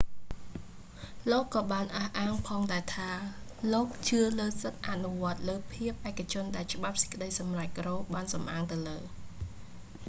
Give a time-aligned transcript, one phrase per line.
[1.31, 3.11] លោកក៏បានអះអាងផងដែរថា
[3.71, 8.99] លោកជឿលើសិទ្ធិអនុវត្តលើភាពឯកជនដែលច្បាប់សេចក្តីសម្រេច រ៉ូ roe បានសំអាងទៅលើ